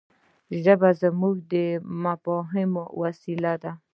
[0.63, 1.53] ژبه زموږ د
[2.03, 3.71] مفاهيمي وسیله ده.